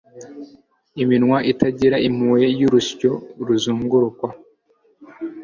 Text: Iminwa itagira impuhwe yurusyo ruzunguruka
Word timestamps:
Iminwa 1.01 1.37
itagira 1.51 1.97
impuhwe 2.07 2.45
yurusyo 2.59 3.11
ruzunguruka 3.45 4.27